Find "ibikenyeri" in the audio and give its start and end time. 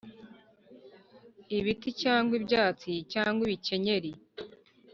3.47-4.11